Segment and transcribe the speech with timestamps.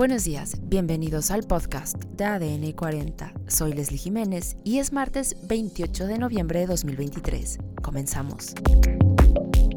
[0.00, 3.34] Buenos días, bienvenidos al podcast de ADN 40.
[3.48, 7.58] Soy Leslie Jiménez y es martes 28 de noviembre de 2023.
[7.82, 8.54] Comenzamos.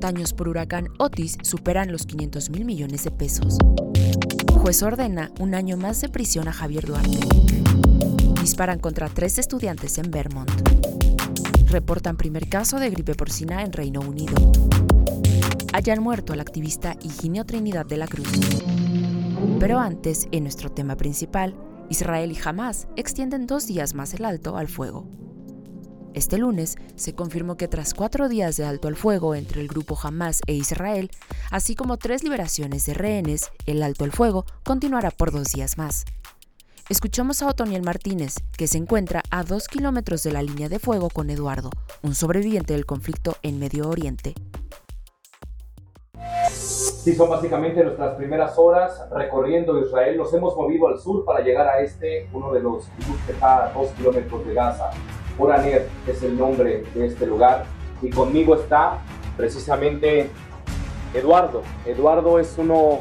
[0.00, 3.58] Daños por huracán Otis superan los 500 mil millones de pesos.
[4.54, 7.20] Juez ordena un año más de prisión a Javier Duarte.
[8.40, 10.50] Disparan contra tres estudiantes en Vermont.
[11.70, 14.34] Reportan primer caso de gripe porcina en Reino Unido.
[15.72, 18.26] Hayan muerto al activista Higinio Trinidad de la Cruz.
[19.58, 21.56] Pero antes, en nuestro tema principal,
[21.88, 25.08] Israel y Hamas extienden dos días más el alto al fuego.
[26.14, 29.98] Este lunes se confirmó que tras cuatro días de alto al fuego entre el grupo
[30.00, 31.10] Hamas e Israel,
[31.50, 36.04] así como tres liberaciones de rehenes, el alto al fuego continuará por dos días más.
[36.88, 41.10] Escuchamos a Otoniel Martínez, que se encuentra a dos kilómetros de la línea de fuego
[41.10, 41.70] con Eduardo,
[42.02, 44.34] un sobreviviente del conflicto en Medio Oriente.
[47.08, 50.18] Sí, son básicamente nuestras primeras horas recorriendo Israel.
[50.18, 52.86] Nos hemos movido al sur para llegar a este, uno de los
[53.24, 54.90] que está a dos kilómetros de Gaza.
[55.38, 57.64] Oraner es el nombre de este lugar.
[58.02, 58.98] Y conmigo está
[59.38, 60.28] precisamente
[61.14, 61.62] Eduardo.
[61.86, 62.98] Eduardo es uno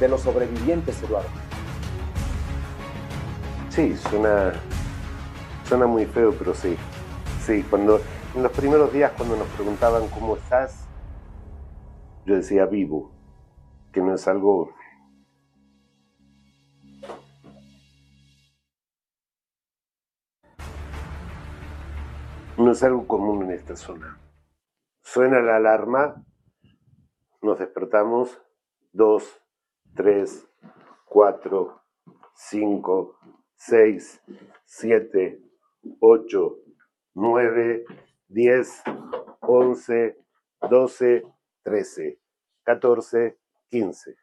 [0.00, 1.28] de los sobrevivientes, Eduardo.
[3.68, 4.54] Sí, suena,
[5.68, 6.76] suena muy feo, pero sí.
[7.44, 8.00] Sí, cuando
[8.34, 10.88] en los primeros días cuando nos preguntaban cómo estás,
[12.24, 13.14] yo decía vivo
[14.00, 14.74] no es algo
[22.58, 24.18] no es algo común en esta zona.
[25.02, 26.24] Suena la alarma,
[27.42, 28.40] nos despertamos,
[28.92, 29.42] dos,
[29.94, 30.48] tres,
[31.04, 31.82] cuatro,
[32.34, 33.18] cinco,
[33.54, 34.22] seis,
[34.64, 35.40] siete,
[36.00, 36.58] ocho,
[37.14, 37.84] nueve,
[38.28, 38.82] diez,
[39.40, 40.18] once,
[40.68, 41.22] doce,
[41.62, 42.20] trece,
[42.62, 43.38] catorce,
[43.70, 44.16] 15.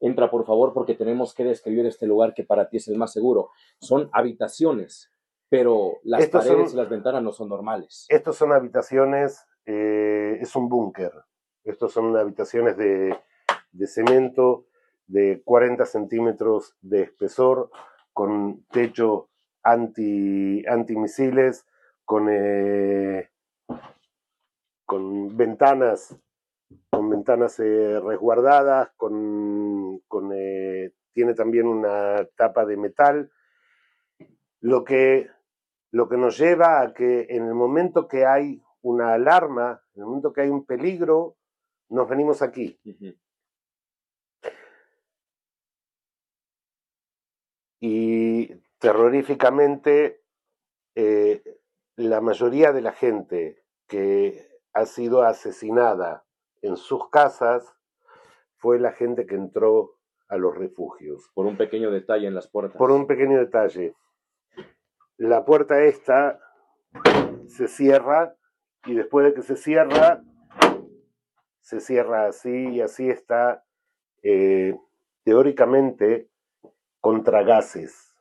[0.00, 3.12] Entra por favor porque tenemos que describir este lugar que para ti es el más
[3.12, 3.50] seguro.
[3.80, 5.12] Son habitaciones,
[5.48, 8.06] pero las paredes y las ventanas no son normales.
[8.08, 11.12] Estos son habitaciones, eh, es un búnker.
[11.64, 13.18] Estos son habitaciones de,
[13.86, 14.66] cemento
[15.06, 17.70] de 40 centímetros de espesor,
[18.12, 19.30] con techo
[19.62, 21.66] anti, antimisiles,
[22.04, 23.30] con, eh,
[24.86, 26.16] con ventanas
[26.98, 30.02] con ventanas eh, resguardadas, con,
[30.34, 33.30] eh, tiene también una tapa de metal,
[34.58, 35.30] lo que,
[35.92, 40.06] lo que nos lleva a que en el momento que hay una alarma, en el
[40.08, 41.36] momento que hay un peligro,
[41.88, 42.80] nos venimos aquí.
[47.78, 48.48] Y
[48.80, 50.24] terroríficamente,
[50.96, 51.60] eh,
[51.94, 56.24] la mayoría de la gente que ha sido asesinada
[56.62, 57.74] en sus casas
[58.56, 59.98] fue la gente que entró
[60.28, 61.30] a los refugios.
[61.34, 62.76] Por un pequeño detalle en las puertas.
[62.76, 63.94] Por un pequeño detalle.
[65.16, 66.38] La puerta esta
[67.46, 68.36] se cierra
[68.84, 70.22] y después de que se cierra,
[71.60, 73.64] se cierra así y así está
[74.22, 74.76] eh,
[75.24, 76.30] teóricamente
[77.00, 78.14] contra gases,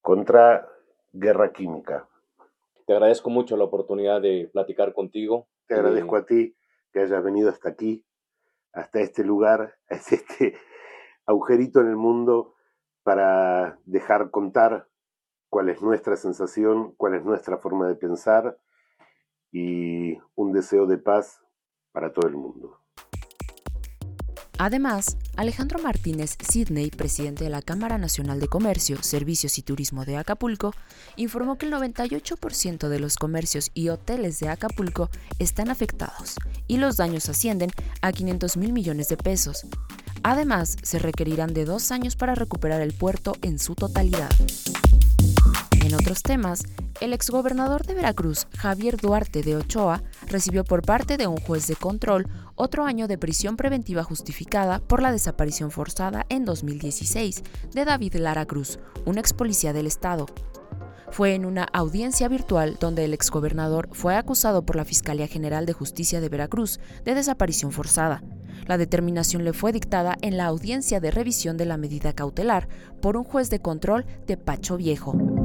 [0.00, 0.68] contra
[1.12, 2.09] guerra química.
[2.90, 5.46] Te agradezco mucho la oportunidad de platicar contigo.
[5.68, 6.56] Te agradezco a ti
[6.92, 8.04] que hayas venido hasta aquí,
[8.72, 10.56] hasta este lugar, hasta este
[11.24, 12.56] agujerito en el mundo
[13.04, 14.88] para dejar contar
[15.48, 18.58] cuál es nuestra sensación, cuál es nuestra forma de pensar
[19.52, 21.44] y un deseo de paz
[21.92, 22.79] para todo el mundo.
[24.62, 30.18] Además, Alejandro Martínez Sidney, presidente de la Cámara Nacional de Comercio, Servicios y Turismo de
[30.18, 30.74] Acapulco,
[31.16, 36.34] informó que el 98% de los comercios y hoteles de Acapulco están afectados
[36.68, 37.70] y los daños ascienden
[38.02, 39.64] a 500 mil millones de pesos.
[40.22, 44.28] Además, se requerirán de dos años para recuperar el puerto en su totalidad.
[45.82, 46.64] En otros temas,
[47.00, 51.74] el exgobernador de Veracruz, Javier Duarte de Ochoa, recibió por parte de un juez de
[51.74, 57.42] control otro año de prisión preventiva justificada por la desaparición forzada en 2016
[57.72, 60.26] de David Lara Cruz, un ex policía del Estado.
[61.10, 65.72] Fue en una audiencia virtual donde el exgobernador fue acusado por la Fiscalía General de
[65.72, 68.22] Justicia de Veracruz de desaparición forzada.
[68.66, 72.68] La determinación le fue dictada en la audiencia de revisión de la medida cautelar
[73.00, 75.39] por un juez de control de Pacho Viejo.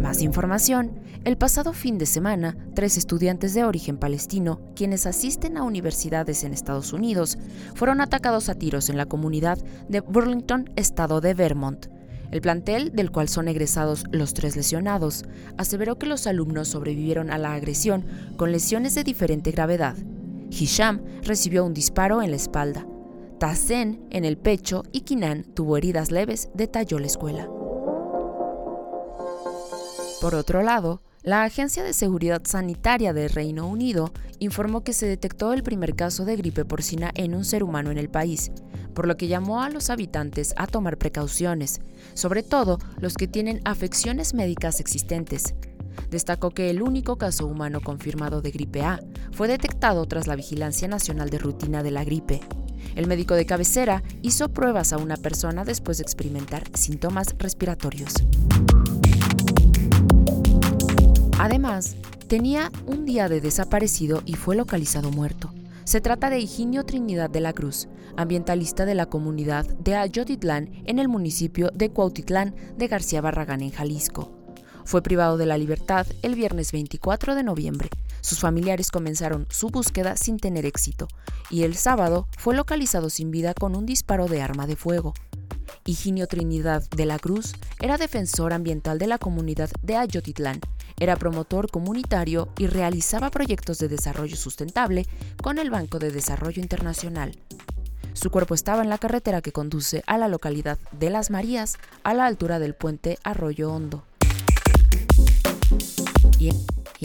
[0.00, 0.92] Más información.
[1.24, 6.52] El pasado fin de semana, tres estudiantes de origen palestino, quienes asisten a universidades en
[6.52, 7.38] Estados Unidos,
[7.74, 9.58] fueron atacados a tiros en la comunidad
[9.88, 11.86] de Burlington, estado de Vermont.
[12.30, 15.24] El plantel, del cual son egresados los tres lesionados,
[15.56, 18.04] aseveró que los alumnos sobrevivieron a la agresión
[18.36, 19.96] con lesiones de diferente gravedad.
[20.50, 22.86] Hisham recibió un disparo en la espalda.
[23.38, 27.48] Tazen en el pecho y Kinan tuvo heridas leves, detalló la escuela.
[30.26, 35.52] Por otro lado, la Agencia de Seguridad Sanitaria de Reino Unido informó que se detectó
[35.52, 38.50] el primer caso de gripe porcina en un ser humano en el país,
[38.92, 41.80] por lo que llamó a los habitantes a tomar precauciones,
[42.14, 45.54] sobre todo los que tienen afecciones médicas existentes.
[46.10, 48.98] Destacó que el único caso humano confirmado de gripe A
[49.30, 52.40] fue detectado tras la Vigilancia Nacional de Rutina de la Gripe.
[52.96, 58.12] El médico de cabecera hizo pruebas a una persona después de experimentar síntomas respiratorios.
[61.38, 61.96] Además,
[62.28, 65.52] tenía un día de desaparecido y fue localizado muerto.
[65.84, 70.98] Se trata de Higinio Trinidad de la Cruz, ambientalista de la comunidad de Ayotitlán en
[70.98, 74.32] el municipio de Cuautitlán de García Barragán en Jalisco.
[74.86, 77.90] Fue privado de la libertad el viernes 24 de noviembre.
[78.22, 81.06] Sus familiares comenzaron su búsqueda sin tener éxito
[81.50, 85.12] y el sábado fue localizado sin vida con un disparo de arma de fuego.
[85.84, 90.60] Higinio Trinidad de la Cruz era defensor ambiental de la comunidad de Ayotitlán
[90.98, 95.06] era promotor comunitario y realizaba proyectos de desarrollo sustentable
[95.42, 97.36] con el Banco de Desarrollo Internacional.
[98.16, 102.14] Su cuerpo estaba en la carretera que conduce a la localidad de Las Marías, a
[102.14, 104.04] la altura del puente Arroyo Hondo.
[106.38, 106.48] Y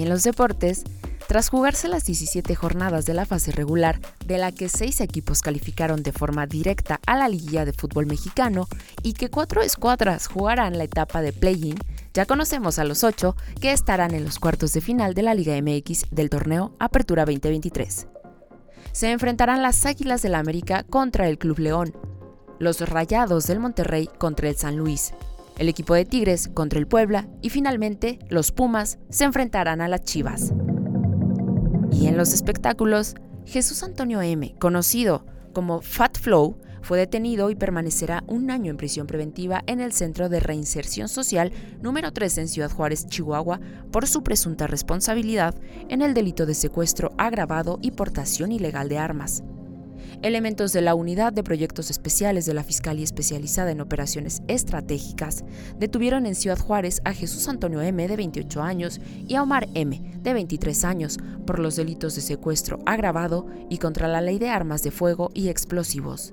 [0.00, 0.84] en, los deportes,
[1.26, 6.04] tras jugarse las 17 jornadas de la fase regular, de la que seis equipos calificaron
[6.04, 8.68] de forma directa a la liguilla de fútbol mexicano
[9.02, 11.78] y que cuatro escuadras jugarán la etapa de play-in,
[12.20, 15.54] ya conocemos a los ocho que estarán en los cuartos de final de la Liga
[15.58, 18.08] MX del torneo Apertura 2023.
[18.92, 21.94] Se enfrentarán las Águilas del América contra el Club León,
[22.58, 25.14] los Rayados del Monterrey contra el San Luis,
[25.56, 30.04] el equipo de Tigres contra el Puebla y finalmente los Pumas se enfrentarán a las
[30.04, 30.52] Chivas.
[31.90, 33.14] Y en los espectáculos,
[33.46, 35.24] Jesús Antonio M., conocido
[35.54, 40.28] como Fat Flow, fue detenido y permanecerá un año en prisión preventiva en el Centro
[40.28, 43.60] de Reinserción Social número 3 en Ciudad Juárez, Chihuahua,
[43.90, 45.54] por su presunta responsabilidad
[45.88, 49.42] en el delito de secuestro agravado y portación ilegal de armas.
[50.22, 55.44] Elementos de la Unidad de Proyectos Especiales de la Fiscalía Especializada en Operaciones Estratégicas
[55.78, 58.06] detuvieron en Ciudad Juárez a Jesús Antonio M.
[58.06, 59.98] de 28 años y a Omar M.
[60.20, 64.82] de 23 años por los delitos de secuestro agravado y contra la ley de armas
[64.82, 66.32] de fuego y explosivos.